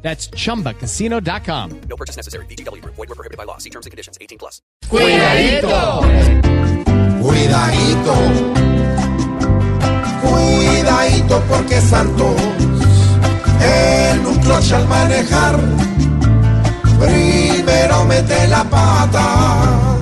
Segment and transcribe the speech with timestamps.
[0.00, 1.80] That's chumbacasino.com.
[1.88, 2.46] No purchase necessary.
[2.46, 2.82] BGW.
[2.84, 3.58] Void were prohibited by law.
[3.58, 4.16] See terms and conditions.
[4.20, 4.62] 18 plus.
[4.88, 6.00] Cuidadito,
[7.20, 8.14] Cuidadito,
[10.22, 12.40] cuidadito porque Santos
[13.60, 15.58] en un cloche al manejar
[16.98, 19.98] primero mete la pata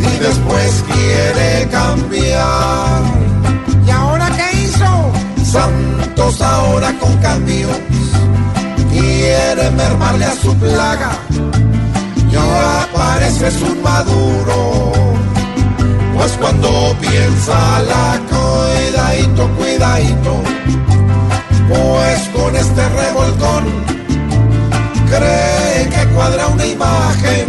[0.00, 3.02] y después quiere cambiar.
[3.86, 5.12] ¿y ahora qué hizo?
[5.44, 7.70] Santos ahora con cambios
[9.74, 11.12] mermarle a su plaga.
[12.30, 14.92] Ya pareces un maduro.
[16.16, 20.42] Pues cuando piensa la cuidadito, cuidadito,
[21.68, 23.64] pues con este revolcón
[25.08, 27.46] cree que cuadra una imagen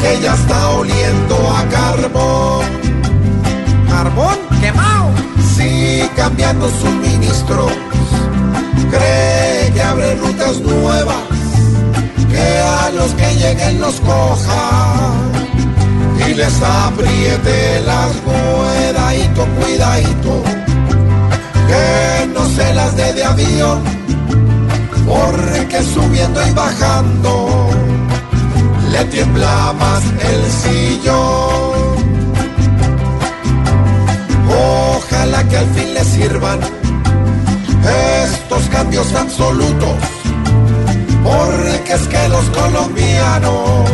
[0.00, 2.66] que ya está oliendo a carbón.
[3.88, 4.38] ¿Carbón?
[4.60, 5.10] ¿Quemado?
[5.56, 7.72] Sí, cambiando suministros,
[8.90, 9.31] cree
[9.72, 11.24] que abre rutas nuevas,
[12.30, 15.12] que a los que lleguen los coja
[16.26, 20.42] y les apriete las cuidadito, cuidadito,
[21.68, 23.82] que no se las dé de avión,
[25.06, 27.70] porque subiendo y bajando
[28.90, 31.92] le tiembla más el sillón.
[34.48, 36.81] Ojalá que al fin le sirvan
[38.72, 39.96] cambios absolutos,
[41.22, 43.90] porque es que los colombianos.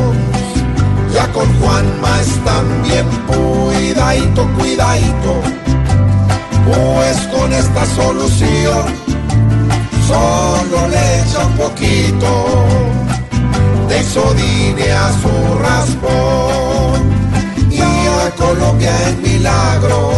[1.13, 5.33] Ya con Juanma están bien cuidadito, cuidadito,
[6.67, 8.85] pues con esta solución
[10.07, 12.67] solo le echa un poquito
[13.89, 17.19] de isodine a su raspón.
[17.71, 20.09] Y a Colombia en milagro